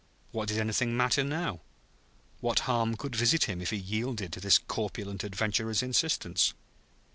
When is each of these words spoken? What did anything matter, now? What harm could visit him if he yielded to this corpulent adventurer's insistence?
What 0.31 0.47
did 0.47 0.57
anything 0.57 0.97
matter, 0.97 1.23
now? 1.23 1.61
What 2.39 2.61
harm 2.61 2.97
could 2.97 3.15
visit 3.15 3.43
him 3.43 3.61
if 3.61 3.69
he 3.69 3.77
yielded 3.77 4.33
to 4.33 4.39
this 4.39 4.57
corpulent 4.57 5.23
adventurer's 5.23 5.83
insistence? 5.83 6.55